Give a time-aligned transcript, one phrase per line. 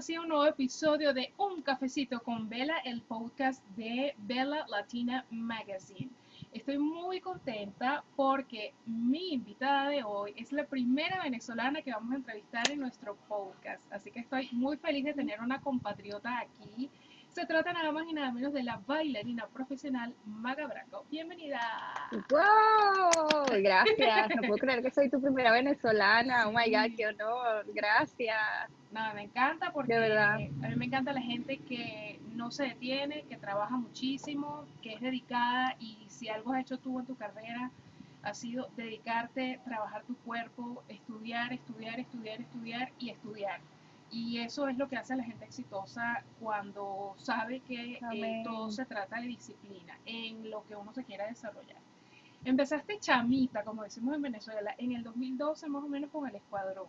[0.00, 6.08] así un nuevo episodio de Un Cafecito con Vela, el podcast de Vela Latina Magazine.
[6.54, 12.16] Estoy muy contenta porque mi invitada de hoy es la primera venezolana que vamos a
[12.16, 13.82] entrevistar en nuestro podcast.
[13.92, 16.88] Así que estoy muy feliz de tener una compatriota aquí
[17.32, 21.04] se trata nada más y nada menos de la bailarina profesional Maga Branco.
[21.10, 21.60] Bienvenida.
[22.28, 23.44] ¡Wow!
[23.62, 24.28] Gracias.
[24.34, 26.48] No puedo creer que soy tu primera venezolana.
[26.48, 27.64] Oh my God, qué honor.
[27.72, 28.36] Gracias.
[28.90, 30.34] Nada, me encanta porque de verdad.
[30.34, 35.00] a mí me encanta la gente que no se detiene, que trabaja muchísimo, que es
[35.00, 37.70] dedicada y si algo has hecho tú en tu carrera
[38.22, 43.60] ha sido dedicarte, trabajar tu cuerpo, estudiar, estudiar, estudiar, estudiar y estudiar
[44.10, 48.70] y eso es lo que hace a la gente exitosa cuando sabe que eh, todo
[48.70, 51.78] se trata de disciplina en lo que uno se quiera desarrollar.
[52.44, 56.86] Empezaste chamita, como decimos en Venezuela, en el 2012 más o menos con el escuadrón.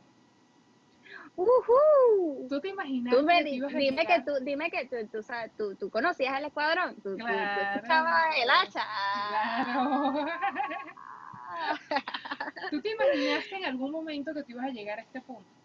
[1.35, 3.13] Uh ¿Tú te imaginas?
[3.13, 7.15] que dime, que tú, dime que tú, tú, sabes, tú, tú conocías el escuadrón, tú,
[7.17, 8.85] claro, escuchabas el hacha.
[9.29, 10.25] Claro.
[12.71, 15.60] ¿Tú te imaginaste en algún momento que tú ibas a llegar a este punto?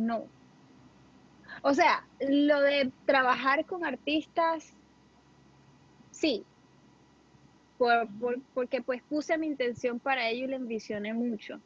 [0.00, 0.26] No.
[1.62, 4.72] O sea, lo de trabajar con artistas,
[6.10, 6.44] sí.
[8.54, 11.60] porque pues puse mi intención para ello y le envisioné mucho.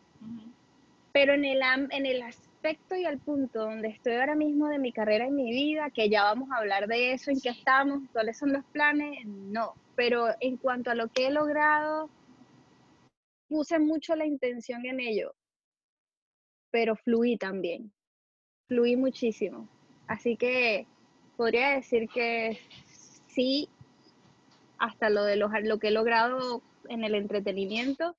[1.13, 4.93] Pero en el, en el aspecto y al punto donde estoy ahora mismo de mi
[4.93, 8.39] carrera y mi vida, que ya vamos a hablar de eso, en qué estamos, cuáles
[8.39, 9.75] son los planes, no.
[9.95, 12.11] Pero en cuanto a lo que he logrado,
[13.49, 15.35] puse mucho la intención en ello,
[16.73, 17.93] pero fluí también
[18.69, 19.69] fluí muchísimo.
[20.07, 20.87] Así que
[21.37, 22.59] podría decir que
[23.27, 23.69] sí,
[24.79, 28.17] hasta lo de lo que he logrado en el entretenimiento,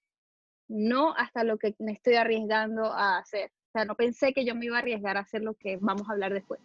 [0.67, 3.51] no hasta lo que me estoy arriesgando a hacer.
[3.69, 6.09] O sea, no pensé que yo me iba a arriesgar a hacer lo que vamos
[6.09, 6.59] a hablar después.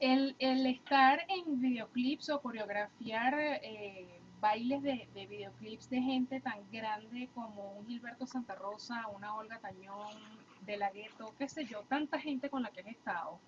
[0.00, 7.28] el, estar en videoclips o coreografiar eh, bailes de, de, videoclips de gente tan grande
[7.34, 10.14] como un Gilberto Santa Rosa, una Olga Tañón,
[10.66, 13.38] de la gueto, qué sé yo, tanta gente con la que has estado,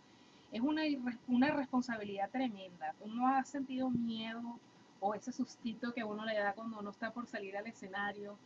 [0.53, 0.83] es una,
[1.29, 2.95] una responsabilidad tremenda.
[3.01, 4.59] ¿Uno ha sentido miedo
[5.01, 8.37] o ese sustito que uno le da cuando uno está por salir al escenario?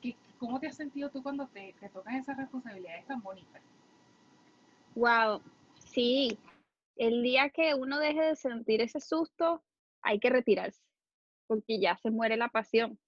[0.00, 3.62] ¿Qué, ¿Cómo te has sentido tú cuando te, te tocas esas responsabilidades tan bonitas?
[4.94, 5.40] Wow,
[5.78, 6.38] sí.
[6.96, 9.62] El día que uno deje de sentir ese susto,
[10.02, 10.80] hay que retirarse,
[11.46, 12.98] porque ya se muere la pasión.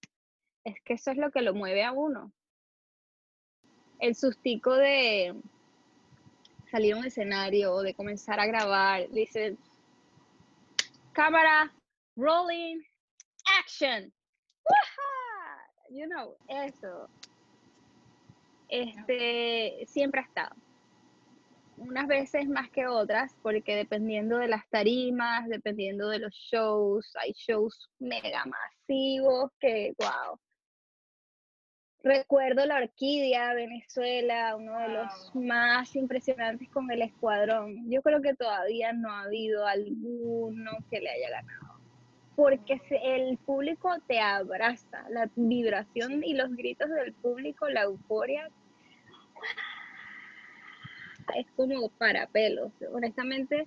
[0.65, 2.33] Es que eso es lo que lo mueve a uno
[3.99, 5.35] el sustico de
[6.71, 9.57] salir a un escenario o de comenzar a grabar, dice,
[11.13, 11.73] cámara,
[12.17, 12.83] rolling,
[13.61, 14.13] action.
[15.89, 17.09] You know, eso.
[18.69, 20.57] Este siempre ha estado.
[21.79, 27.33] Unas veces más que otras, porque dependiendo de las tarimas, dependiendo de los shows, hay
[27.33, 30.39] shows mega masivos que, wow,
[32.07, 37.91] Recuerdo la Orquídea, Venezuela, uno de los más impresionantes con el escuadrón.
[37.91, 41.81] Yo creo que todavía no ha habido alguno que le haya ganado.
[42.37, 48.49] Porque el público te abraza, la vibración y los gritos del público, la euforia,
[51.35, 52.73] es como para pelos.
[52.93, 53.67] Honestamente,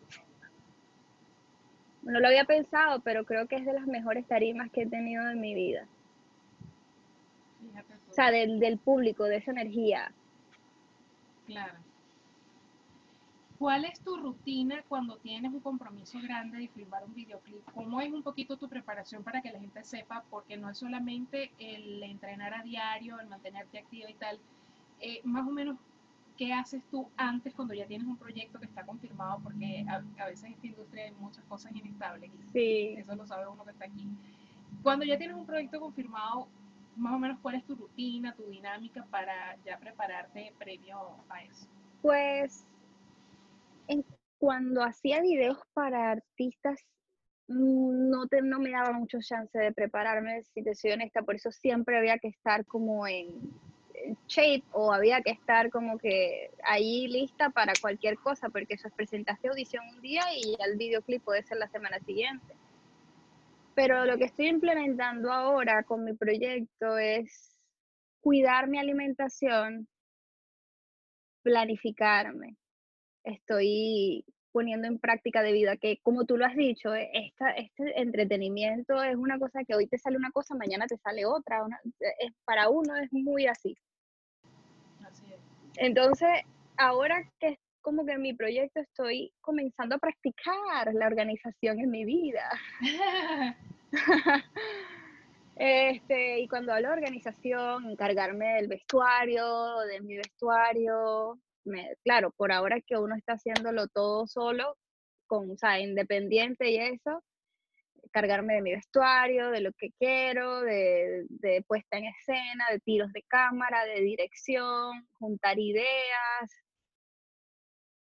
[2.04, 5.30] no lo había pensado, pero creo que es de las mejores tarimas que he tenido
[5.30, 5.88] en mi vida
[8.10, 10.12] o sea, del, del público, de esa energía.
[11.46, 11.78] Claro.
[13.58, 17.64] ¿Cuál es tu rutina cuando tienes un compromiso grande de filmar un videoclip?
[17.74, 20.24] ¿Cómo es un poquito tu preparación para que la gente sepa?
[20.30, 24.40] Porque no es solamente el entrenar a diario, el mantenerte activa y tal.
[25.02, 25.78] Eh, más o menos,
[26.40, 29.42] ¿qué haces tú antes cuando ya tienes un proyecto que está confirmado?
[29.44, 32.32] Porque a, veces en esta industria hay muchas cosas inestables.
[32.54, 32.96] sí.
[32.98, 34.08] Eso lo sabe uno que está aquí.
[34.82, 36.48] Cuando ya tienes un proyecto confirmado,
[36.96, 40.98] más o menos cuál es tu rutina, tu dinámica para ya prepararte previo
[41.28, 41.68] a eso.
[42.02, 42.66] Pues
[44.38, 46.80] cuando hacía videos para artistas
[47.50, 51.52] no, te, no me daba mucho chance de prepararme, si te soy honesta, por eso
[51.52, 53.52] siempre había que estar como en,
[54.28, 58.94] shape o había que estar como que ahí lista para cualquier cosa, porque eso es
[58.94, 62.56] presentaste audición un día y el videoclip puede ser la semana siguiente.
[63.76, 67.58] Pero lo que estoy implementando ahora con mi proyecto es
[68.22, 69.88] cuidar mi alimentación,
[71.44, 72.58] planificarme.
[73.24, 78.02] Estoy poniendo en práctica de vida que, como tú lo has dicho, e, esta, este
[78.02, 81.66] entretenimiento es una cosa que hoy te sale una cosa, mañana te sale otra.
[82.20, 83.78] es, para uno es muy así.
[85.80, 86.30] Entonces,
[86.78, 91.90] ahora que es como que en mi proyecto estoy comenzando a practicar la organización en
[91.90, 92.50] mi vida.
[95.56, 102.52] este, y cuando hablo de organización, encargarme del vestuario, de mi vestuario, me, claro, por
[102.52, 104.76] ahora que uno está haciéndolo todo solo,
[105.28, 107.24] con, o sea, independiente y eso,
[108.12, 113.12] cargarme de mi vestuario, de lo que quiero, de, de, puesta en escena, de tiros
[113.14, 115.86] de cámara, de dirección, juntar ideas.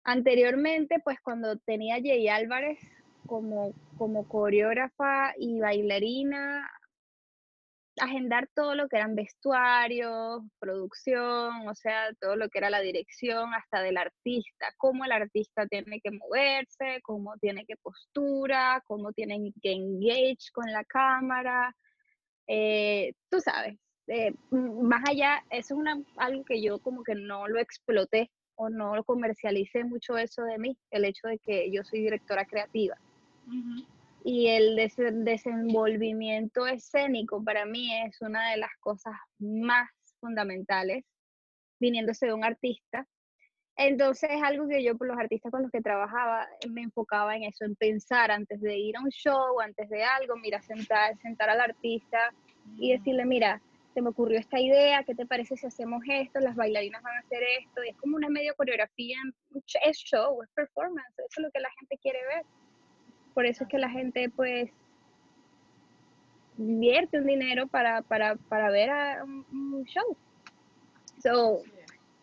[0.05, 2.79] Anteriormente, pues cuando tenía Jay Álvarez
[3.27, 6.71] como, como coreógrafa y bailarina,
[8.01, 13.55] agendar todo lo que eran vestuarios, producción, o sea, todo lo que era la dirección
[13.55, 19.53] hasta del artista, cómo el artista tiene que moverse, cómo tiene que postura, cómo tiene
[19.63, 21.75] que engage con la cámara,
[22.47, 23.79] eh, tú sabes,
[24.09, 28.69] eh, más allá, eso es una, algo que yo como que no lo exploté o
[28.69, 32.97] no lo comercialicé mucho eso de mí, el hecho de que yo soy directora creativa
[34.29, 34.75] y el
[35.25, 39.89] desenvolvimiento escénico para mí es una de las cosas más
[40.19, 41.05] fundamentales
[41.79, 43.07] viniéndose de un artista.
[43.77, 47.45] Entonces es algo que yo por los artistas con los que trabajaba me enfocaba en
[47.45, 51.49] eso, en pensar antes de ir a un show, antes de algo, mira, sentar, sentar
[51.49, 52.19] al artista
[52.79, 52.99] y mm.
[52.99, 53.63] decirle, mira,
[53.95, 56.41] se me ocurrió esta idea, ¿qué te parece si hacemos esto?
[56.41, 59.19] Las bailarinas van a hacer esto, y es como una medio coreografía,
[59.85, 62.45] es show, es performance, eso es lo que la gente quiere ver.
[63.37, 64.71] Por eso es que la gente pues
[66.57, 70.17] invierte un dinero para, para, para ver a un, show.
[71.23, 71.59] So,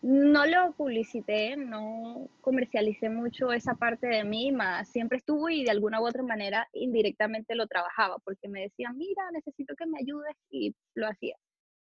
[0.02, 5.70] no lo publicité, no comercialicé mucho esa parte de mí, más siempre estuvo y de
[5.70, 10.36] alguna u otra manera indirectamente lo trabajaba, porque me decían, mira, necesito que me ayudes
[10.50, 11.36] y lo hacía.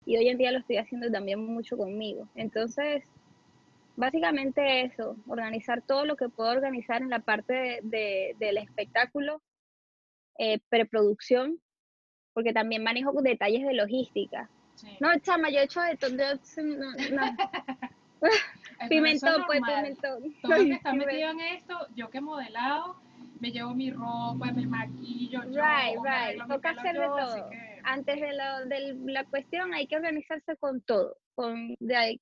[0.05, 2.29] Y hoy en día lo estoy haciendo también mucho conmigo.
[2.35, 3.03] Entonces,
[3.99, 9.41] básicamente eso, organizar todo lo que puedo organizar en la parte de, del espectáculo,
[10.37, 11.59] eh, preproducción,
[12.33, 14.49] porque también manejo detalles de logística.
[15.01, 16.25] No, chama, yo he hecho esto, no,
[18.89, 20.35] pimentón, pues pimentón.
[20.41, 23.01] Todo el que está metido en esto, yo que he modelado,
[23.41, 26.47] me llevo mi ropa, me maquillo, yo, right, right.
[26.47, 27.49] Toca hacer de todo.
[27.83, 32.21] Antes de, lo, de la cuestión hay que organizarse con todo, con de,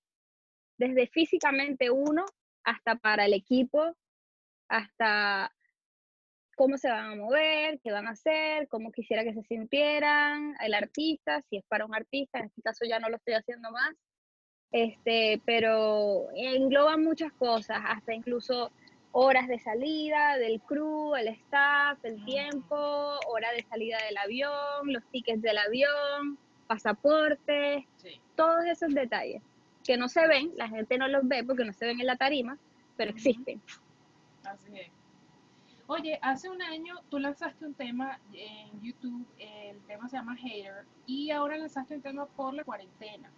[0.78, 2.26] desde físicamente uno
[2.64, 3.96] hasta para el equipo,
[4.70, 5.52] hasta
[6.56, 10.74] cómo se van a mover, qué van a hacer, cómo quisiera que se sintieran, el
[10.74, 13.96] artista, si es para un artista, en este caso ya no lo estoy haciendo más,
[14.72, 18.72] este, pero engloba muchas cosas, hasta incluso
[19.12, 22.76] horas de salida del crew, el staff, el tiempo,
[23.28, 26.38] hora de salida del avión, los tickets del avión,
[26.68, 27.86] pasaportes,
[28.36, 29.42] todos esos detalles
[29.88, 32.18] que no se ven, la gente no los ve porque no se ven en la
[32.18, 32.58] tarima,
[32.98, 33.62] pero existen.
[34.44, 34.92] Así es.
[35.88, 40.86] Oye, hace un año tú lanzaste un tema en YouTube, el tema se llama Hater,
[41.06, 43.32] y ahora lanzaste un tema por la cuarentena.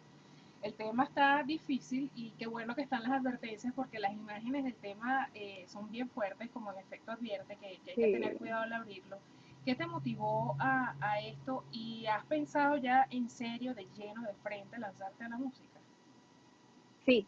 [0.64, 4.76] El tema está difícil y qué bueno que están las advertencias porque las imágenes del
[4.76, 8.74] tema eh, son bien fuertes, como el efecto advierte, que, hay que tener cuidado al
[8.74, 9.20] abrirlo.
[9.64, 14.34] ¿Qué te motivó a, a, esto y has pensado ya en serio, de lleno, de
[14.42, 15.80] frente, lanzarte a la música?
[17.06, 17.28] Sí.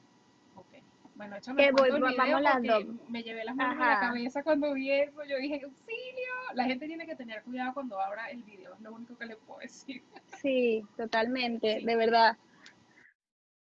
[0.55, 0.83] Okay.
[1.15, 2.85] Bueno, échame que voy, vamos las dos.
[3.09, 5.23] me llevé las manos a la cabeza cuando vi eso.
[5.23, 6.31] Yo dije, auxilio.
[6.53, 9.35] La gente tiene que tener cuidado cuando abra el video, es lo único que le
[9.35, 10.03] puedo decir.
[10.41, 12.37] Sí, totalmente, de verdad.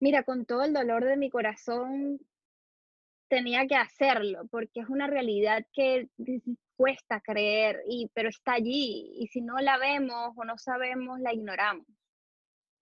[0.01, 2.19] Mira, con todo el dolor de mi corazón,
[3.29, 6.09] tenía que hacerlo, porque es una realidad que
[6.77, 11.33] cuesta creer, y, pero está allí, y si no la vemos o no sabemos, la
[11.33, 11.87] ignoramos.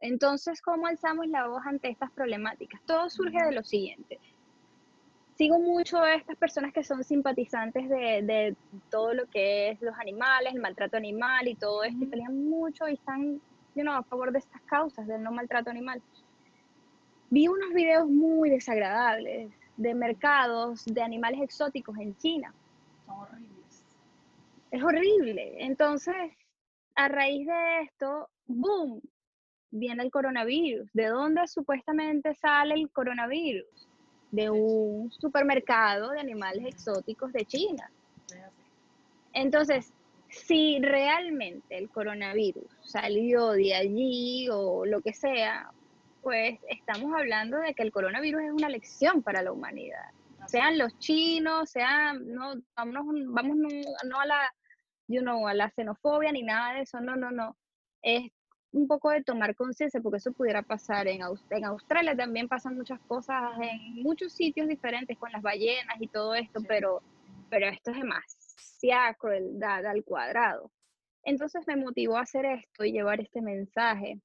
[0.01, 2.81] Entonces, ¿cómo alzamos la voz ante estas problemáticas?
[2.87, 4.19] Todo surge de lo siguiente.
[5.37, 8.57] Sigo mucho a estas personas que son simpatizantes de,
[8.91, 12.89] todo lo que es los animales, el maltrato animal y todo esto, y pelean mucho
[12.89, 13.41] y están
[13.89, 16.03] a favor de estas causas del no maltrato animal.
[17.31, 22.53] Vi unos videos muy desagradables de mercados de animales exóticos en China.
[23.07, 23.85] Son horribles.
[24.71, 25.65] Es horrible.
[25.65, 26.15] Entonces,
[26.95, 29.01] a raíz de esto, boom,
[29.71, 30.89] viene el coronavirus.
[30.93, 33.89] ¿De dónde supuestamente sale el coronavirus?
[34.31, 37.91] De un supermercado de animales exóticos de China.
[39.33, 39.93] Entonces,
[40.29, 45.73] si realmente el coronavirus salió de allí o lo que sea,
[46.23, 50.11] pues estamos hablando de que el coronavirus es una lección para la humanidad.
[50.47, 54.55] Sean los chinos, sean, no, vamos, vamos no, a la,
[55.07, 57.57] you know, a la xenofobia ni nada de eso, no, no, no.
[58.03, 58.31] Es
[58.73, 63.01] un poco de tomar conciencia, porque eso pudiera pasar en, en Australia, también pasan muchas
[63.01, 67.03] cosas en muchos sitios diferentes con las ballenas y todo esto, pero,
[67.49, 70.71] pero esto es demasiado crueldad al cuadrado.
[71.25, 74.21] Entonces me motivó a hacer esto y llevar este mensaje.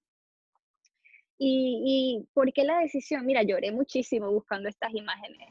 [1.38, 1.82] Y,
[2.24, 3.26] y ¿por qué la decisión?
[3.26, 5.50] Mira, lloré muchísimo buscando estas imágenes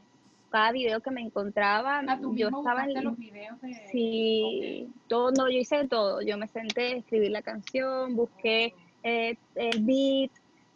[0.54, 3.74] cada video que me encontraba, ah, yo estaba en los videos de...
[3.90, 6.22] Sí, todo, no, yo hice todo.
[6.22, 8.72] Yo me senté, escribí la canción, busqué
[9.04, 10.32] eh, el beat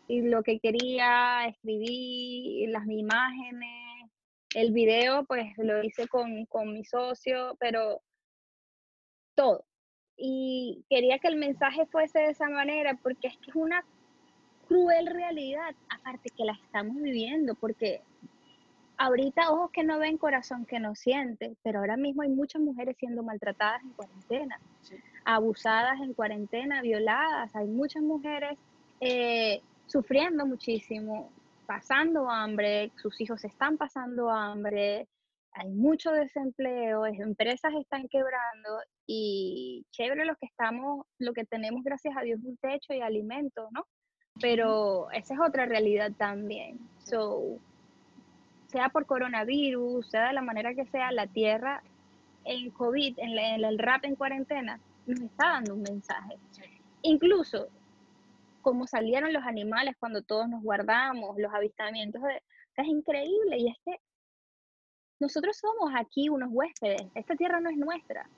[0.06, 4.10] y lo que quería, escribí las imágenes,
[4.54, 8.00] el video, pues lo hice con, con mi socio, pero
[9.34, 9.64] todo.
[10.16, 13.84] Y quería que el mensaje fuese de esa manera, porque es que es una
[14.66, 18.02] cruel realidad, aparte que la estamos viviendo, porque
[18.98, 22.96] ahorita ojos que no ven, corazón que no siente, pero ahora mismo hay muchas mujeres
[22.98, 24.60] siendo maltratadas en cuarentena,
[25.24, 28.58] abusadas en cuarentena, violadas, hay muchas mujeres
[29.00, 31.30] eh, sufriendo muchísimo,
[31.66, 35.06] pasando hambre, sus hijos están pasando hambre,
[35.52, 42.16] hay mucho desempleo, empresas están quebrando y chévere lo que estamos, lo que tenemos gracias
[42.16, 43.86] a Dios un techo y alimento, ¿no?
[44.40, 46.78] Pero esa es otra realidad también.
[47.04, 47.58] So,
[48.68, 51.82] sea por coronavirus, sea de la manera que sea, la Tierra
[52.44, 56.38] en COVID, en, el rap en cuarentena, nos está dando un mensaje.
[57.02, 57.68] Incluso
[58.60, 62.20] como salieron los animales cuando todos nos guardamos, los avistamientos,
[62.76, 64.00] es increíble y es que
[65.20, 68.28] nosotros somos aquí unos huéspedes, esta tierra no es nuestra.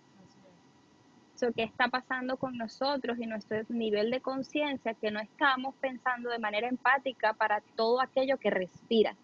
[1.40, 6.28] Lo que está pasando con nosotros y nuestro nivel de conciencia, que no estamos pensando
[6.28, 9.16] de manera empática para todo aquello que respira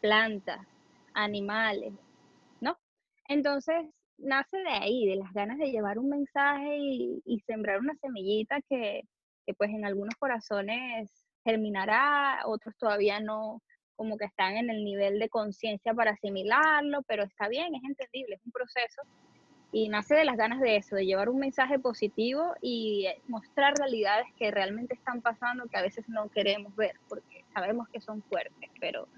[0.00, 0.66] plantas,
[1.14, 1.94] animales,
[2.60, 2.78] ¿no?
[3.28, 3.86] Entonces,
[4.18, 9.02] nace de ahí, de las ganas de llevar un mensaje y, sembrar una semillita que,
[9.46, 11.10] que, pues en algunos corazones
[11.44, 13.62] germinará, otros todavía no,
[13.96, 18.36] como que están en el nivel de conciencia para asimilarlo, pero está bien, es entendible,
[18.36, 19.02] es un proceso.
[19.70, 24.26] Y nace de las ganas de eso, de llevar un mensaje positivo y mostrar realidades
[24.38, 28.70] que realmente están pasando que a veces no queremos ver, porque sabemos que son fuertes,
[28.80, 29.08] pero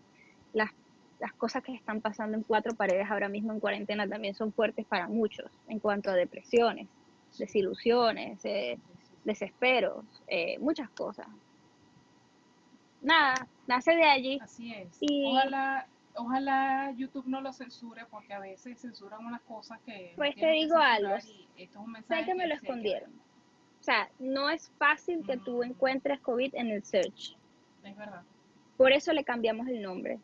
[0.52, 0.71] las,
[1.19, 4.87] las cosas que están pasando en cuatro paredes ahora mismo en cuarentena también son fuertes
[4.87, 6.88] para muchos en cuanto a depresiones,
[7.38, 8.78] desilusiones, eh,
[9.25, 11.26] desesperos, eh, muchas cosas.
[13.02, 14.38] Nada, nace de allí.
[14.42, 14.99] Así es.
[15.26, 20.12] Ojalá, ojalá YouTube no lo censure porque a veces censuran unas cosas que...
[20.16, 21.19] Pues te digo algo.
[21.21, 23.11] Sé que me lo escondieron.
[23.80, 25.64] O sea, no es fácil que tú mm.
[25.64, 27.37] encuentres COVID en el search.
[27.83, 28.23] Es verdad.
[28.76, 30.19] Por eso le cambiamos el nombre.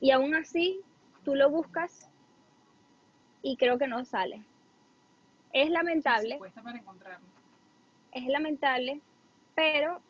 [0.00, 0.80] Y aún así,
[1.24, 2.10] tú lo buscas
[3.42, 4.44] y creo que no sale.
[5.52, 6.38] Es lamentable.
[6.62, 7.26] para encontrarlo.
[8.12, 9.00] Es lamentable,
[9.54, 10.02] pero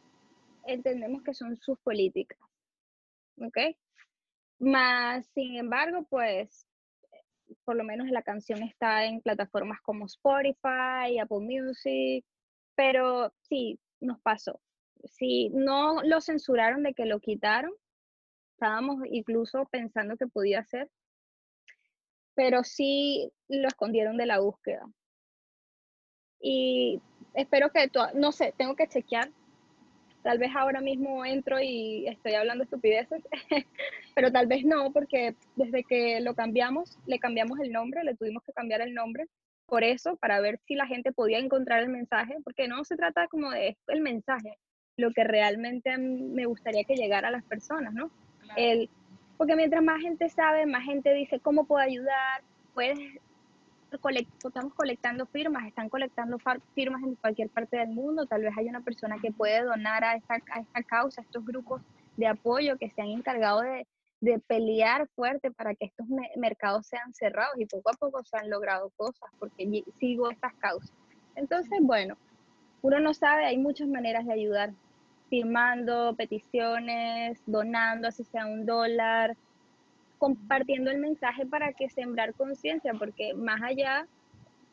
[0.66, 2.38] entendemos que son sus políticas.
[3.40, 3.58] ¿Ok?
[4.58, 6.66] Más, sin embargo, pues,
[7.64, 12.24] por lo menos la canción está en plataformas como Spotify, Apple Music,
[12.74, 14.60] pero sí, nos pasó.
[15.04, 17.72] Sí, no lo censuraron de que lo quitaron,
[18.56, 20.88] estábamos incluso pensando que podía ser,
[22.34, 24.86] pero sí lo escondieron de la búsqueda.
[26.40, 27.00] Y
[27.34, 29.30] espero que, no sé, tengo que chequear.
[30.22, 33.22] Tal vez ahora mismo entro y estoy hablando estupideces,
[34.14, 38.42] pero tal vez no, porque desde que lo cambiamos, le cambiamos el nombre, le tuvimos
[38.42, 39.26] que cambiar el nombre
[39.66, 43.28] por eso, para ver si la gente podía encontrar el mensaje, porque no se trata
[43.28, 44.58] como de el mensaje,
[44.96, 48.10] lo que realmente me gustaría que llegara a las personas, ¿no?
[48.56, 48.88] El,
[49.36, 52.42] porque mientras más gente sabe, más gente dice cómo puedo ayudar,
[52.74, 52.98] puedes
[54.44, 56.38] estamos colectando firmas, están colectando
[56.74, 60.14] firmas en cualquier parte del mundo, tal vez hay una persona que puede donar a
[60.16, 61.82] esta, a esta causa, a estos grupos
[62.16, 63.86] de apoyo que se han encargado de,
[64.20, 68.50] de pelear fuerte para que estos mercados sean cerrados y poco a poco se han
[68.50, 70.92] logrado cosas porque sigo estas causas.
[71.34, 72.16] Entonces, bueno,
[72.82, 74.72] uno no sabe, hay muchas maneras de ayudar
[75.28, 79.36] firmando peticiones, donando, así sea un dólar,
[80.18, 84.06] compartiendo el mensaje para que sembrar conciencia, porque más allá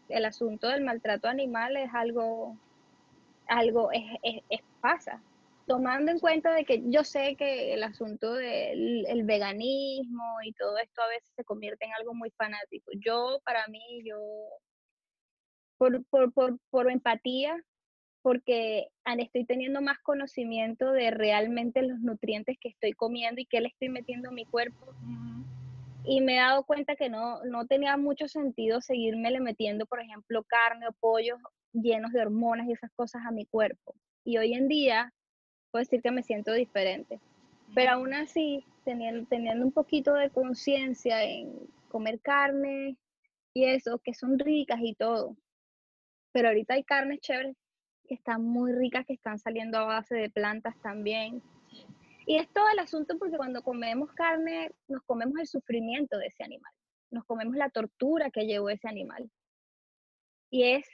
[0.09, 2.57] el asunto del maltrato animal es algo,
[3.47, 4.03] algo es,
[4.49, 5.21] es, pasa.
[5.65, 10.77] Tomando en cuenta de que yo sé que el asunto del el veganismo y todo
[10.77, 12.91] esto a veces se convierte en algo muy fanático.
[12.99, 14.17] Yo, para mí, yo,
[15.77, 17.55] por, por, por, por empatía,
[18.23, 23.67] porque estoy teniendo más conocimiento de realmente los nutrientes que estoy comiendo y qué le
[23.67, 24.95] estoy metiendo a mi cuerpo.
[26.05, 29.99] Y me he dado cuenta que no, no tenía mucho sentido seguirme le metiendo, por
[29.99, 31.37] ejemplo, carne o pollo
[31.73, 33.93] llenos de hormonas y esas cosas a mi cuerpo.
[34.23, 35.13] Y hoy en día
[35.71, 37.19] puedo decir que me siento diferente.
[37.75, 41.51] Pero aún así, teniendo, teniendo un poquito de conciencia en
[41.89, 42.95] comer carne
[43.53, 45.35] y eso, que son ricas y todo.
[46.31, 47.55] Pero ahorita hay carnes chéveres
[48.07, 51.41] que están muy ricas, que están saliendo a base de plantas también.
[52.25, 56.43] Y es todo el asunto porque cuando comemos carne, nos comemos el sufrimiento de ese
[56.43, 56.71] animal,
[57.11, 59.29] nos comemos la tortura que llevó ese animal.
[60.49, 60.87] Y es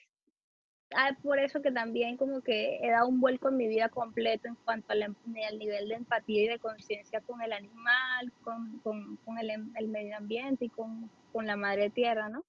[0.96, 4.48] ah, por eso que también como que he dado un vuelco en mi vida completo
[4.48, 9.38] en cuanto al, nivel de empatía y de conciencia con el animal, con, con, con
[9.38, 12.44] el, el, medio ambiente y con, con la madre tierra, ¿no?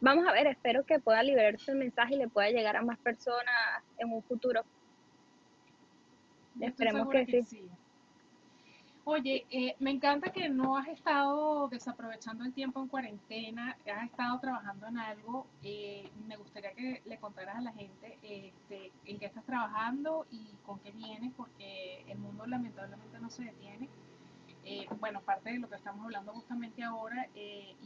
[0.00, 2.98] Vamos a ver, espero que pueda liberarse el mensaje y le pueda llegar a más
[2.98, 4.62] personas en un futuro.
[6.60, 7.68] Esperemos que, sí.
[9.06, 14.40] Oye, eh, me encanta que no has estado desaprovechando el tiempo en cuarentena, has estado
[14.40, 15.46] trabajando en algo.
[15.62, 20.54] Eh, me gustaría que le contaras a la gente este, en qué estás trabajando y
[20.64, 23.90] con qué vienes, porque el mundo lamentablemente no se detiene.
[24.64, 27.76] Eh, bueno, parte de lo que estamos hablando justamente ahora, y,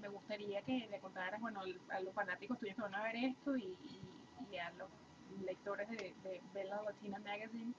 [0.00, 3.56] me gustaría que le contaras, bueno, a los fanáticos tuyos que van a ver esto
[3.56, 3.76] y,
[4.58, 4.88] a los
[5.44, 7.74] lectores de, de Bella Latina Magazine,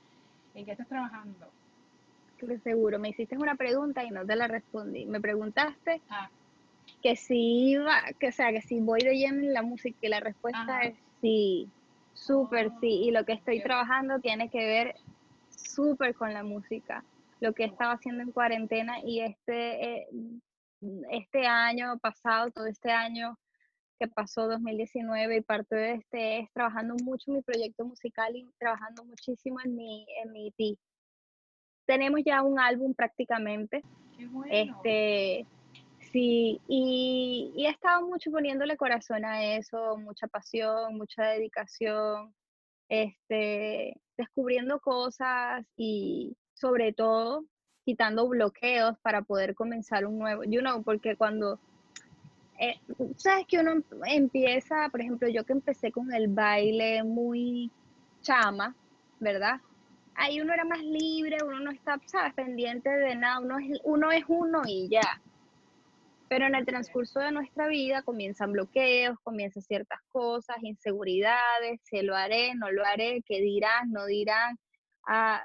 [0.54, 1.48] en qué estás trabajando
[2.64, 5.06] seguro, me hiciste una pregunta y no te la respondí.
[5.06, 6.30] Me preguntaste ah.
[7.02, 10.10] que si iba, que o sea, que si voy de lleno en la música y
[10.10, 11.70] la respuesta es sí,
[12.14, 13.04] súper sí.
[13.06, 14.96] Y lo que estoy trabajando tiene que ver
[15.50, 17.04] súper con la música.
[17.40, 20.08] Lo que estaba haciendo en cuarentena y este, eh,
[21.12, 23.38] este año pasado, todo este año
[24.00, 28.48] que pasó 2019 y parte de este es trabajando mucho en mi proyecto musical y
[28.60, 30.78] trabajando muchísimo en mi, en mi EP
[31.88, 33.82] tenemos ya un álbum prácticamente.
[34.16, 34.52] Qué bueno.
[34.54, 35.48] Este,
[36.12, 42.36] sí, y, y, he estado mucho poniéndole corazón a eso, mucha pasión, mucha dedicación,
[42.90, 47.46] este, descubriendo cosas y sobre todo
[47.88, 51.58] quitando bloqueos para poder comenzar un nuevo, you know, porque cuando
[52.60, 52.76] eh,
[53.16, 57.72] sabes que uno empieza, por ejemplo, yo que empecé con el baile muy
[58.22, 58.76] chama,
[59.22, 59.62] ¿verdad?
[60.18, 64.12] ahí uno era más libre, uno no está, ¿sabes?, pendiente de nada, uno es, uno
[64.12, 65.22] es uno y ya.
[66.28, 72.16] Pero en el transcurso de nuestra vida comienzan bloqueos, comienzan ciertas cosas, inseguridades, se lo
[72.16, 74.58] haré, no lo haré, qué dirán, no dirán.
[75.08, 75.42] Ah,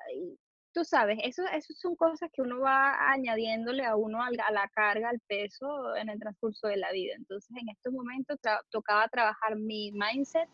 [0.72, 5.10] tú sabes, eso, eso son cosas que uno va añadiéndole a uno a la carga,
[5.10, 7.14] al peso en el transcurso de la vida.
[7.16, 8.38] Entonces, en estos momentos
[8.70, 10.48] tocaba trabajar mi mindset,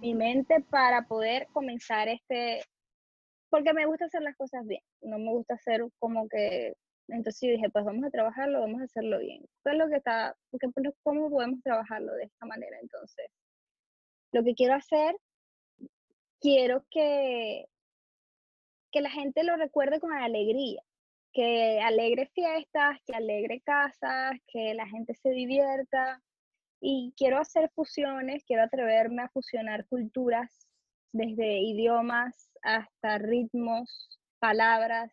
[0.00, 2.62] mi mente para poder comenzar este,
[3.48, 6.74] porque me gusta hacer las cosas bien, no me gusta hacer como que,
[7.08, 9.42] entonces yo dije, pues vamos a trabajarlo, vamos a hacerlo bien.
[9.64, 10.68] ¿Qué es lo que está, porque,
[11.02, 12.76] cómo podemos trabajarlo de esta manera?
[12.80, 13.30] Entonces,
[14.32, 15.16] lo que quiero hacer,
[16.40, 17.66] quiero que,
[18.90, 20.82] que la gente lo recuerde con alegría,
[21.32, 26.22] que alegre fiestas, que alegre casas, que la gente se divierta.
[26.80, 30.68] Y quiero hacer fusiones, quiero atreverme a fusionar culturas
[31.12, 35.12] desde idiomas, hasta ritmos, palabras.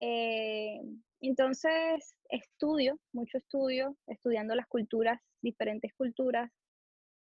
[0.00, 0.80] Eh,
[1.20, 6.50] entonces, estudio, mucho estudio, estudiando las culturas, diferentes culturas,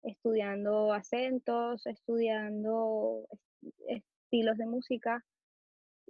[0.03, 3.27] estudiando acentos, estudiando
[3.87, 5.23] estilos de música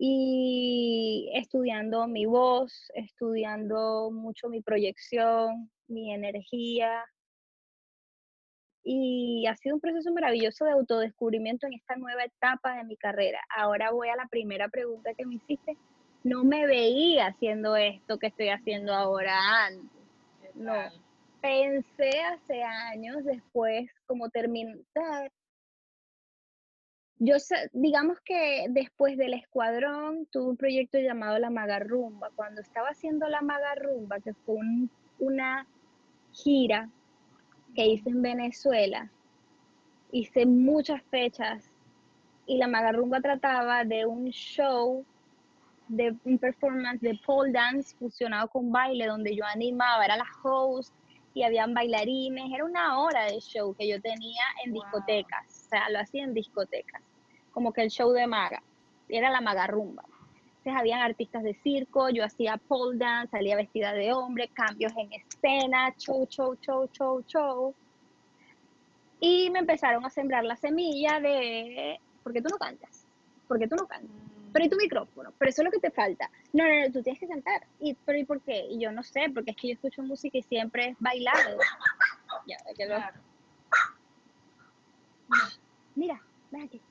[0.04, 7.06] y estudiando mi voz, estudiando mucho mi proyección, mi energía,
[8.84, 13.42] y ha sido un proceso maravilloso de autodescubrimiento en esta nueva etapa de mi carrera.
[13.56, 15.78] Ahora voy a la primera pregunta que me hiciste.
[16.24, 19.38] No me veía haciendo esto que estoy haciendo ahora
[19.68, 20.56] antes.
[20.56, 20.74] No.
[21.42, 25.32] Pensé hace años después, como terminar.
[27.24, 27.36] Yo
[27.74, 32.32] digamos que después del escuadrón tuve un proyecto llamado La Magarrumba.
[32.36, 34.56] Cuando estaba haciendo La Magarrumba, que fue
[35.20, 35.68] una
[36.32, 36.90] gira
[37.76, 39.12] que hice en Venezuela,
[40.12, 41.70] hice muchas fechas
[42.48, 45.06] y la Magarrumba trataba de un show,
[45.90, 50.92] de un performance de pole dance fusionado con baile, donde yo animaba, era la host
[51.36, 55.90] y habían bailarines, era una hora de show que yo tenía en discotecas, o sea,
[55.92, 57.02] lo hacía en discotecas,
[57.52, 58.62] como que el show de Maga,
[59.10, 60.04] era la Magarrumba.
[60.62, 65.12] Entonces habían artistas de circo, yo hacía pole dance, salía vestida de hombre, cambios en
[65.14, 67.76] escena, show, show, show, show, show.
[69.20, 73.06] Y me empezaron a sembrar la semilla de, ¿por qué tú no cantas?
[73.48, 74.10] ¿Por qué tú no cantas?
[74.10, 74.52] Mm.
[74.54, 75.34] Pero ¿y tu micrófono?
[75.38, 76.30] Pero eso es lo que te falta.
[76.54, 77.66] No, no, no, tú tienes que cantar.
[77.80, 78.68] ¿Y, pero ¿y por qué?
[78.70, 81.58] Y yo no sé, porque es que yo escucho música y siempre es bailado.
[82.46, 82.98] Ya, que lo...
[85.96, 86.82] Mira, ven aquí.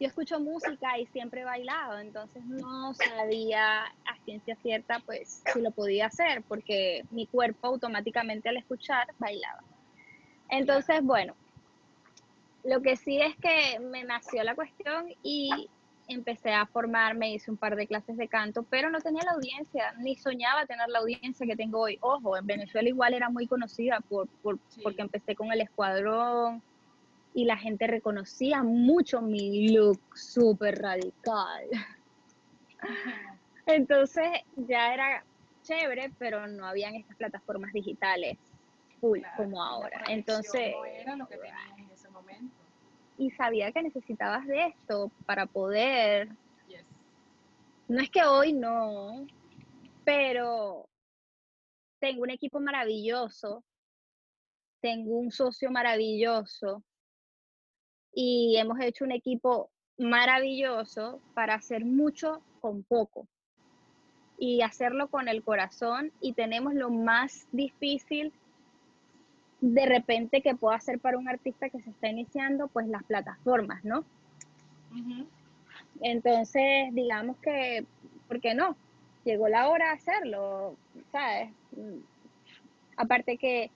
[0.00, 5.60] Yo escucho música y siempre he bailado, entonces no sabía a ciencia cierta pues si
[5.60, 9.62] lo podía hacer, porque mi cuerpo automáticamente al escuchar bailaba.
[10.48, 11.34] Entonces, bueno,
[12.64, 15.68] lo que sí es que me nació la cuestión y
[16.08, 19.92] empecé a formarme, hice un par de clases de canto, pero no tenía la audiencia,
[19.98, 21.98] ni soñaba tener la audiencia que tengo hoy.
[22.00, 26.62] Ojo, en Venezuela igual era muy conocida por, porque empecé con el escuadrón,
[27.34, 31.68] y la gente reconocía mucho mi look súper radical.
[33.66, 35.24] Entonces ya era
[35.62, 38.36] chévere, pero no habían estas plataformas digitales
[39.00, 40.02] full como ahora.
[40.08, 40.72] Entonces...
[40.76, 42.54] No era lo que tenías en ese momento.
[43.18, 46.28] Y sabía que necesitabas de esto para poder...
[47.88, 49.26] No es que hoy no,
[50.04, 50.88] pero
[51.98, 53.64] tengo un equipo maravilloso,
[54.80, 56.84] tengo un socio maravilloso,
[58.14, 63.26] y hemos hecho un equipo maravilloso para hacer mucho con poco
[64.38, 68.32] y hacerlo con el corazón y tenemos lo más difícil
[69.60, 73.84] de repente que pueda hacer para un artista que se está iniciando, pues las plataformas,
[73.84, 74.04] ¿no?
[76.00, 77.84] Entonces, digamos que,
[78.26, 78.74] ¿por qué no?
[79.24, 80.76] Llegó la hora de hacerlo,
[81.12, 81.50] ¿sabes?
[81.72, 81.98] Mm,
[82.96, 83.70] aparte que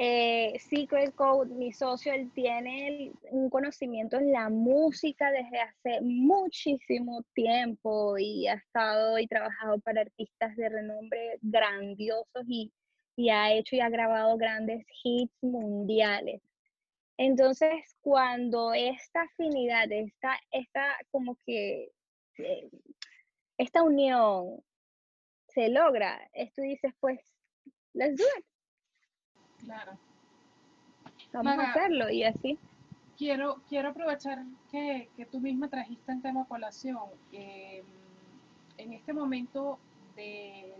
[0.00, 7.24] eh, Secret Code, mi socio, él tiene un conocimiento en la música desde hace muchísimo
[7.34, 12.72] tiempo y ha estado y trabajado para artistas de renombre grandiosos y,
[13.28, 16.42] ha hecho y ha grabado grandes hits mundiales.
[17.16, 21.90] Entonces, cuando esta afinidad, esta, esta como que,
[22.38, 22.70] eh,
[23.56, 24.62] esta unión
[25.48, 27.18] se logra, tú dices, pues,
[27.94, 28.44] let's do it.
[29.64, 29.92] Claro.
[31.32, 32.58] Vamos a hacerlo y así.
[33.16, 36.98] Quiero, quiero aprovechar que, tú misma trajiste el tema colación.
[37.32, 37.84] Em,
[38.76, 39.78] en este momento
[40.14, 40.74] de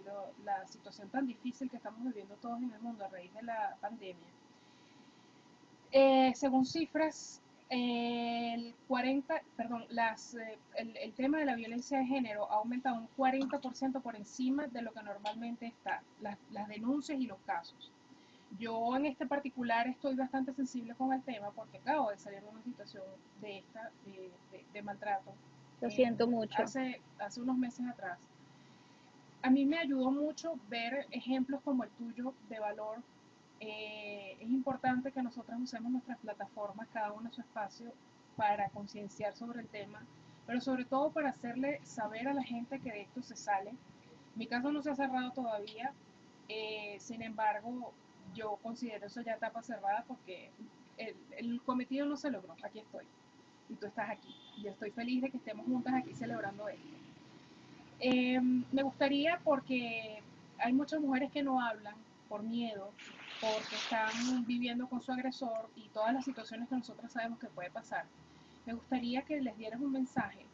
[0.45, 3.77] la situación tan difícil que estamos viviendo todos en el mundo a raíz de la
[3.81, 4.29] pandemia,
[5.91, 12.51] eh, según cifras, el 40, perdón, las, eh, el, tema de la violencia de género
[12.51, 17.27] ha aumentado un 40% por encima de lo que normalmente está, las, las denuncias y
[17.27, 17.93] los casos.
[18.58, 22.48] Yo en este particular estoy bastante sensible con el tema porque acabo de salir de
[22.48, 23.04] una situación
[23.40, 23.90] de esta,
[24.72, 25.32] de, maltrato.
[25.80, 26.62] Lo siento mucho.
[26.62, 28.18] Hace, hace unos meses atrás.
[29.42, 33.02] A mí me ayudó mucho ver ejemplos como el tuyo de valor.
[33.61, 37.92] Eh, es importante que nosotros usemos nuestras plataformas, cada uno en su espacio,
[38.37, 40.00] para concienciar sobre el tema,
[40.46, 43.72] pero sobre todo para hacerle saber a la gente que de esto se sale.
[44.37, 45.92] Mi caso no se ha cerrado todavía,
[46.48, 47.92] eh, sin embargo,
[48.35, 50.51] yo considero eso ya etapa cerrada porque
[50.97, 52.55] el, cometido no se logró.
[52.62, 53.05] Aquí estoy.
[53.69, 54.35] Y tú estás aquí.
[54.62, 56.88] Yo estoy feliz de que estemos juntas aquí celebrando esto.
[58.01, 60.23] Em, me gustaría porque
[60.59, 61.97] hay muchas mujeres que no hablan
[62.29, 62.93] por miedo,
[63.41, 67.71] porque están viviendo con su agresor y todas las situaciones que nosotros sabemos que puede
[67.71, 68.05] pasar.
[68.67, 70.45] Me gustaría que les dieras un mensaje,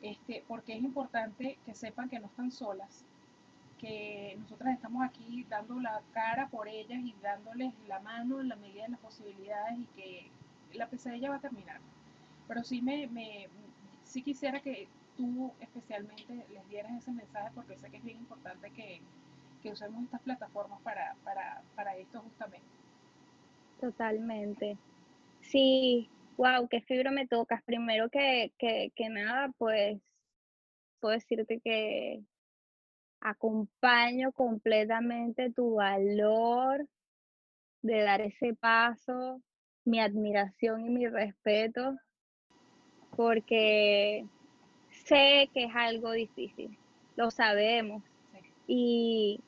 [0.00, 3.04] este, porque es importante que sepan que no están solas,
[3.82, 8.56] que nosotras estamos aquí dando la cara por ellas y dándoles la mano en la
[8.56, 10.30] medida de las posibilidades y que
[10.78, 11.80] la pesadilla va a terminar.
[12.46, 13.48] Pero sí me, me
[14.04, 18.70] sí quisiera que tú especialmente les dieras ese mensaje porque sé que es bien importante
[18.70, 19.00] que,
[19.62, 22.66] que usemos estas plataformas para, para, para esto justamente.
[23.80, 24.78] Totalmente.
[25.40, 27.60] Sí, wow, qué fibra me tocas.
[27.64, 30.00] Primero que, que, que nada, pues
[31.00, 32.22] puedo decirte que
[33.22, 36.86] acompaño completamente tu valor
[37.80, 39.40] de dar ese paso,
[39.84, 41.96] mi admiración y mi respeto,
[43.16, 44.26] porque
[44.90, 46.78] sé que es algo difícil,
[47.16, 48.02] lo sabemos.
[48.66, 49.40] Y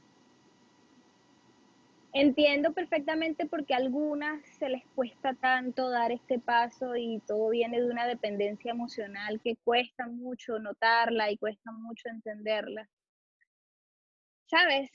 [2.13, 7.51] entiendo perfectamente por qué a algunas se les cuesta tanto dar este paso y todo
[7.51, 12.89] viene de una dependencia emocional que cuesta mucho notarla y cuesta mucho entenderla.
[14.47, 14.91] Sabes,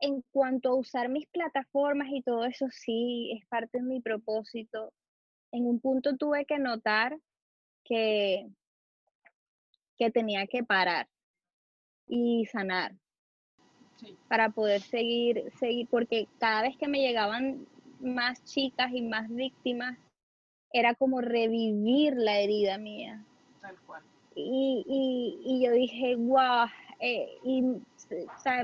[0.00, 4.92] en cuanto a usar mis plataformas y todo eso, sí, es parte de mi propósito.
[5.52, 7.16] En un punto tuve que notar
[7.84, 8.48] que,
[9.96, 11.08] que tenía que parar
[12.08, 12.94] y sanar
[14.28, 17.66] para poder seguir, seguir, porque cada vez que me llegaban
[18.00, 19.98] más chicas y más víctimas,
[20.72, 23.24] era como revivir la herida mía.
[23.62, 24.02] Tal cual.
[24.34, 26.68] Y, y, y yo dije, guau,
[27.00, 27.62] eh, y
[28.10, 28.62] o sea,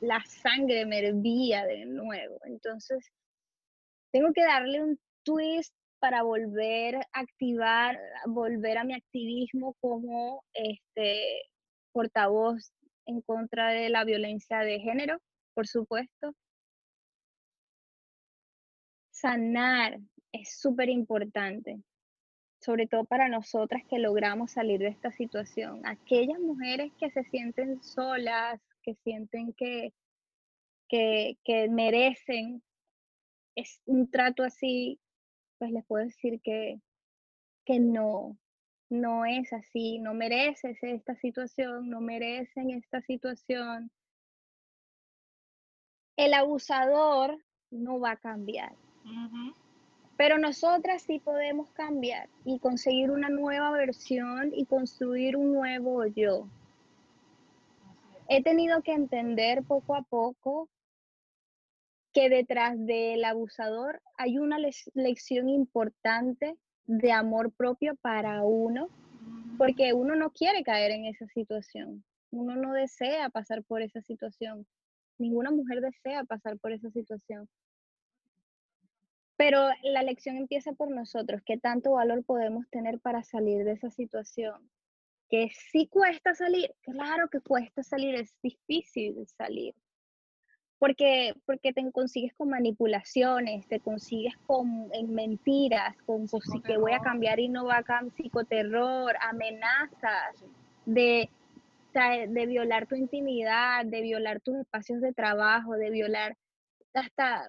[0.00, 2.38] la sangre me hervía de nuevo.
[2.44, 3.10] Entonces,
[4.12, 11.42] tengo que darle un twist para volver a activar, volver a mi activismo como este
[11.92, 12.72] portavoz
[13.06, 15.20] en contra de la violencia de género,
[15.54, 16.34] por supuesto.
[19.12, 19.98] Sanar
[20.32, 21.80] es súper importante,
[22.62, 25.82] sobre todo para nosotras que logramos salir de esta situación.
[25.84, 29.92] Aquellas mujeres que se sienten solas, que sienten que,
[30.88, 32.62] que, que merecen
[33.56, 35.00] es un trato así,
[35.58, 36.80] pues les puedo decir que,
[37.64, 38.38] que no,
[38.88, 43.90] no es así, no mereces esta situación, no merecen esta situación.
[46.16, 48.76] El abusador no va a cambiar.
[50.22, 56.46] Pero nosotras sí podemos cambiar y conseguir una nueva versión y construir un nuevo yo.
[58.28, 60.68] He tenido que entender poco a poco
[62.12, 64.58] que detrás del abusador hay una
[64.94, 66.54] lección importante
[66.86, 68.90] de amor propio para uno,
[69.58, 74.68] porque uno no quiere caer en esa situación, uno no desea pasar por esa situación,
[75.18, 77.48] ninguna mujer desea pasar por esa situación.
[79.36, 83.90] Pero la lección empieza por nosotros, qué tanto valor podemos tener para salir de esa
[83.90, 84.70] situación.
[85.28, 89.74] Que sí cuesta salir, claro que cuesta salir, es difícil salir,
[90.82, 96.26] porque, porque te consigues con manipulaciones, te consigues con en mentiras, con
[96.64, 100.44] que voy a cambiar y no va a cambiar, psicoterror, amenazas
[100.84, 101.30] de,
[101.94, 106.36] de violar tu intimidad, de violar tus espacios de trabajo, de violar
[106.94, 107.48] hasta,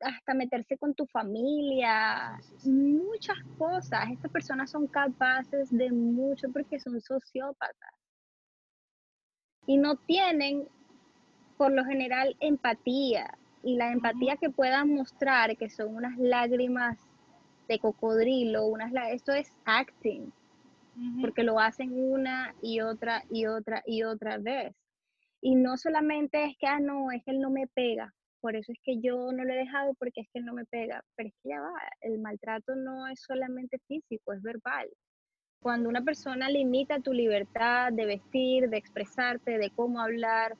[0.00, 4.10] hasta meterse con tu familia, muchas cosas.
[4.10, 7.90] Estas personas son capaces de mucho porque son sociópatas.
[9.66, 10.68] Y no tienen
[11.56, 13.36] por lo general empatía.
[13.62, 16.98] Y la empatía que puedan mostrar, que son unas lágrimas
[17.68, 20.32] de cocodrilo, unas esto es acting,
[21.20, 24.76] porque lo hacen una y otra y otra y otra vez.
[25.40, 28.14] Y no solamente es que, ah, no, es que él no me pega,
[28.46, 31.02] por eso es que yo no lo he dejado porque es que no me pega,
[31.16, 34.88] pero es que ya va, el maltrato no es solamente físico, es verbal.
[35.60, 40.56] Cuando una persona limita tu libertad de vestir, de expresarte, de cómo hablar,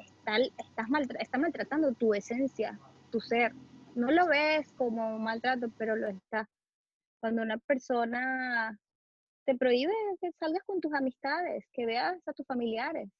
[0.00, 0.40] estás
[1.20, 2.78] está maltratando tu esencia,
[3.10, 3.52] tu ser.
[3.94, 6.48] No lo ves como maltrato, pero lo está.
[7.20, 8.78] Cuando una persona
[9.44, 13.10] te prohíbe que salgas con tus amistades, que veas a tus familiares,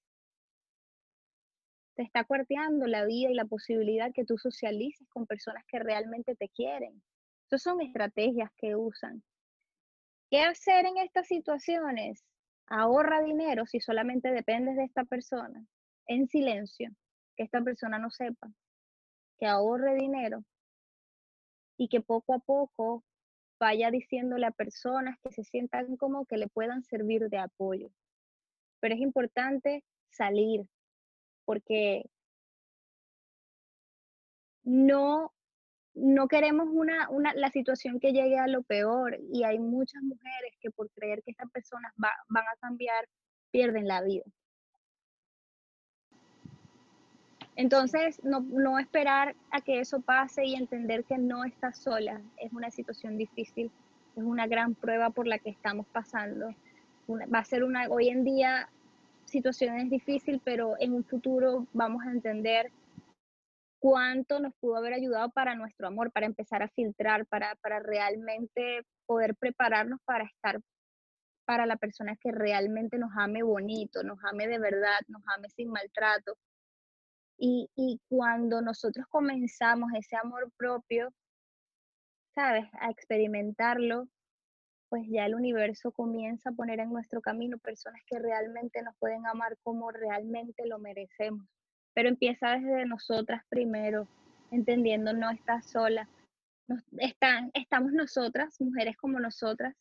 [2.03, 6.49] está cuarteando la vida y la posibilidad que tú socialices con personas que realmente te
[6.49, 7.03] quieren.
[7.47, 9.23] Esas son estrategias que usan.
[10.31, 12.25] ¿Qué hacer en estas situaciones?
[12.67, 15.65] Ahorra dinero si solamente dependes de esta persona
[16.07, 16.91] en silencio,
[17.37, 18.51] que esta persona no sepa,
[19.38, 20.45] que ahorre dinero
[21.77, 23.05] y que poco a poco
[23.59, 27.91] vaya diciéndole a personas que se sientan como que le puedan servir de apoyo.
[28.81, 30.67] Pero es importante salir,
[31.45, 32.05] porque
[34.65, 35.33] no,
[35.95, 40.55] no queremos una, una, la situación que llegue a lo peor y hay muchas mujeres
[40.61, 43.09] que por creer que estas personas van a cambiar
[43.51, 44.25] pierden la vida.
[47.55, 52.71] Entonces, no, esperar a que eso pase y entender que no estás sola es una
[52.71, 53.71] situación difícil,
[54.17, 56.55] es una gran prueba por la que estamos pasando.
[57.09, 58.71] va a ser una, hoy en día,
[59.33, 62.71] situación es difícil, pero en un futuro vamos a entender
[63.81, 68.83] cuánto nos pudo haber ayudado para nuestro amor, para empezar a filtrar, para, para realmente
[69.07, 70.61] poder prepararnos para estar
[71.45, 75.71] para la persona que realmente nos ame bonito, nos ame de verdad, nos ame sin
[75.71, 76.37] maltrato,
[77.45, 81.12] y, cuando nosotros comenzamos ese amor propio,
[82.37, 82.68] ¿sabes?
[82.81, 84.07] A experimentarlo,
[84.93, 89.27] pues ya el universo comienza a poner en nuestro camino personas que realmente nos pueden
[89.27, 91.49] amar como realmente lo merecemos.
[91.95, 94.07] Pero empieza desde nosotras primero,
[94.51, 96.11] entendiendo no estás sola.
[96.99, 99.75] están, estamos nosotras, mujeres como nosotras,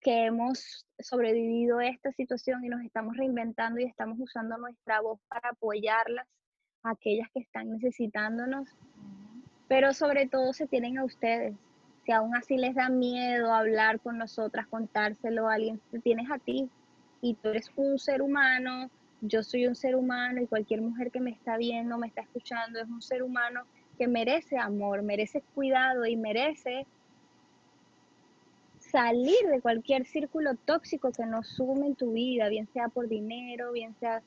[0.00, 5.20] que hemos sobrevivido a esta situación y nos estamos reinventando y estamos usando nuestra voz
[5.28, 6.26] para apoyarlas
[6.82, 8.68] aquellas que están necesitándonos,
[9.68, 11.54] pero sobre todo se tienen a ustedes.
[12.04, 16.38] Si aún así les da miedo hablar con nosotras, contárselo a alguien, te tienes a
[16.38, 16.68] ti.
[17.20, 21.20] Y tú eres un ser humano, yo soy un ser humano y cualquier mujer que
[21.20, 23.62] me está viendo, me está escuchando, es un ser humano
[23.96, 26.86] que merece amor, merece cuidado y merece
[28.80, 33.70] salir de cualquier círculo tóxico que nos sume en tu vida, bien sea por dinero,
[33.70, 34.22] bien sea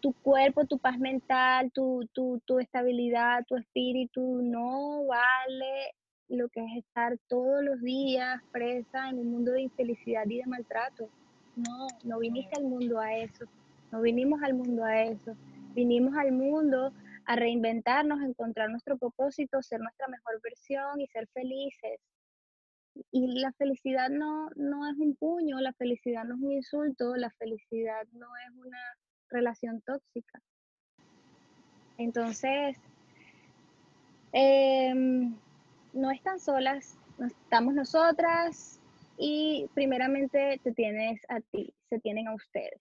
[0.00, 5.94] tu cuerpo, tu paz mental, tu, tu, tu estabilidad, tu espíritu, no vale
[6.28, 10.46] lo que es estar todos los días presa en un mundo de infelicidad y de
[10.46, 11.08] maltrato.
[11.56, 13.46] No, no viniste al mundo a eso,
[13.90, 15.34] no vinimos al mundo a eso,
[15.74, 16.92] vinimos al mundo
[17.24, 22.00] a reinventarnos, encontrar nuestro propósito, ser nuestra mejor versión y ser felices.
[23.12, 27.30] Y la felicidad no, no es un puño, la felicidad no es un insulto, la
[27.32, 28.78] felicidad no es una
[29.30, 30.40] relación tóxica.
[31.98, 32.76] Entonces,
[34.32, 35.34] em,
[35.92, 38.80] no están solas, estamos nosotras
[39.16, 42.80] y primeramente te tienes a ti, se tienen a ustedes,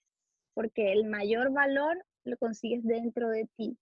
[0.53, 3.77] porque el mayor valor lo consigues dentro de ti,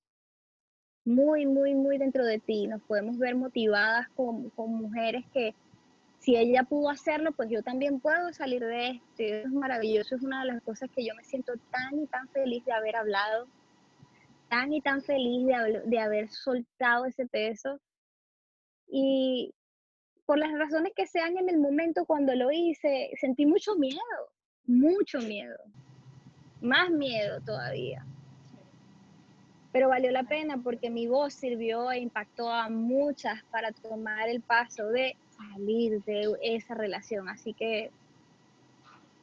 [1.05, 2.67] muy, muy, muy dentro de ti.
[2.67, 5.53] Nos podemos ver motivadas con, con mujeres que
[6.19, 9.05] si ella pudo hacerlo, pues yo también puedo salir de esto.
[9.17, 12.65] Es maravilloso, es una de las cosas que yo me siento tan y tan feliz
[12.65, 13.47] de haber hablado,
[14.49, 17.79] tan y tan feliz de, de haber soltado ese peso
[18.87, 19.53] y
[20.25, 23.99] por las razones que sean en el momento cuando lo hice, sentí mucho miedo,
[24.65, 25.57] mucho miedo,
[26.61, 28.05] más miedo todavía.
[29.71, 34.41] Pero valió la pena porque mi voz sirvió e impactó a muchas para tomar el
[34.41, 37.27] paso de salir de esa relación.
[37.27, 37.91] Así que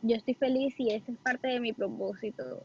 [0.02, 2.62] yo estoy feliz y esa es parte de mi propósito.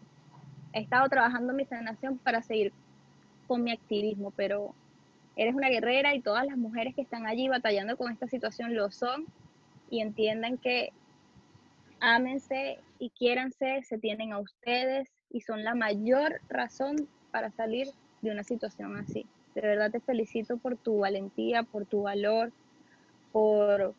[0.73, 2.73] He estado trabajando mi sanación para seguir
[3.47, 4.75] con mi activismo, pero
[5.37, 8.91] eres una guerrera y todas las mujeres que están allí batallando con esta situación lo
[8.91, 9.27] son
[9.87, 10.91] y entiendan que
[11.99, 17.87] ámense y quiéranse, se tienen a ustedes y son la mayor razón para salir
[18.21, 19.27] de una situación así.
[19.53, 22.51] De verdad te felicito por tu valentía, por tu valor,
[23.31, 23.95] por,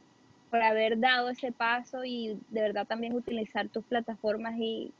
[0.50, 4.92] por haber dado ese paso y de verdad también utilizar tus plataformas y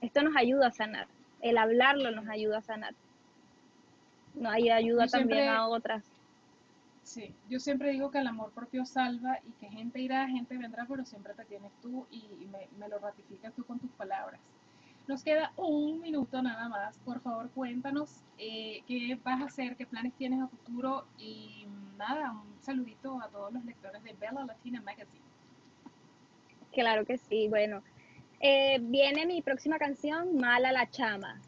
[0.00, 1.06] esto nos ayuda a sanar.
[1.40, 2.94] El hablarlo nos ayuda a sanar
[4.38, 6.04] no hay ayuda también a otras.
[7.02, 10.84] Sí, yo siempre digo que el amor propio salva y que gente irá, gente vendrá,
[10.86, 12.46] pero siempre te tienes tú y
[12.78, 14.40] me, lo ratificas tú con tus palabras.
[15.06, 16.98] Nos queda un minuto nada más.
[16.98, 22.32] Por favor, cuéntanos eh, qué vas a hacer, qué planes tienes a futuro y nada,
[22.32, 25.24] un saludito a todos los lectores de Bella Latina Magazine.
[26.72, 27.48] Claro que sí.
[27.48, 27.82] Bueno,
[28.40, 31.40] eh, viene mi próxima canción, Mala la Chama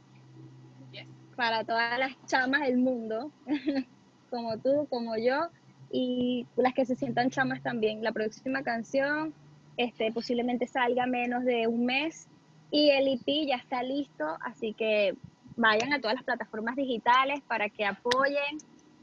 [1.41, 3.33] para todas las chamas del mundo,
[4.31, 5.49] como tú, como yo,
[5.91, 8.05] y las que se sientan chamas también.
[8.05, 9.33] La próxima canción
[9.79, 12.29] este, posiblemente salga menos de un mes
[12.71, 15.17] y el IP ya está listo, así que
[15.57, 18.59] vayan a todas las plataformas digitales para que apoyen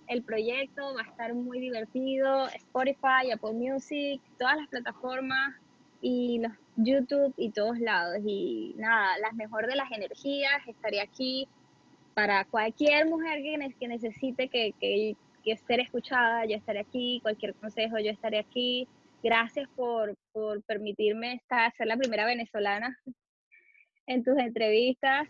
[0.05, 5.55] el proyecto, va a estar muy divertido, Spotify, Apple Music, todas las plataformas
[6.03, 8.19] y los YouTube y todos lados.
[8.23, 11.47] Y nada, las mejor de las energías, estaré aquí
[12.17, 13.43] para cualquier mujer
[13.79, 15.15] que, necesite que, que,
[15.67, 18.87] ser escuchada, yo estaré aquí, cualquier consejo, yo estaré aquí.
[19.21, 20.17] Gracias por,
[20.65, 22.97] permitirme estar, ser la primera venezolana
[24.07, 25.27] en tus entrevistas.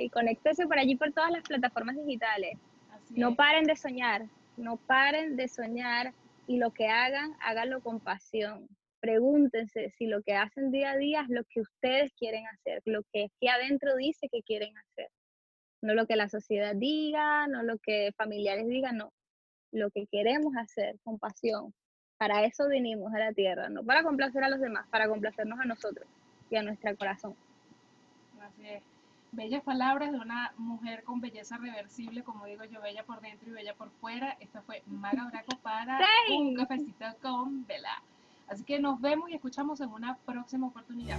[0.00, 2.56] y conéctese por allí por todas las plataformas digitales.
[3.10, 4.24] no paren de soñar,
[4.56, 6.14] no paren de soñar
[6.46, 8.66] y lo que hagan, háganlo con pasión
[9.06, 13.02] pregúntense si lo que hacen día a día es lo que ustedes quieren hacer, lo
[13.12, 15.08] que aquí adentro dice que quieren hacer.
[15.80, 19.12] No lo que la sociedad diga, no lo que familiares digan, no.
[19.70, 21.72] Lo que queremos hacer con pasión.
[22.18, 25.66] Para eso vinimos a la tierra, no para complacer a los demás, para complacernos a
[25.66, 26.08] nosotros
[26.50, 27.36] y a nuestro corazón.
[28.40, 28.82] Así es.
[29.30, 33.52] Bellas palabras de una mujer con belleza reversible, como digo yo, bella por dentro y
[33.52, 34.36] bella por fuera.
[34.40, 35.98] Esta fue Maga Braco para
[36.36, 38.02] un cafecito con Vela.
[38.48, 41.18] Así que nos vemos y escuchamos en una próxima oportunidad.